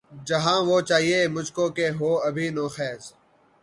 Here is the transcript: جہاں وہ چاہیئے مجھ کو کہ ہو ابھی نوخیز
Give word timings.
جہاں 0.27 0.59
وہ 0.67 0.77
چاہیئے 0.89 1.21
مجھ 1.35 1.51
کو 1.55 1.65
کہ 1.75 1.85
ہو 1.99 2.11
ابھی 2.27 2.47
نوخیز 2.57 3.03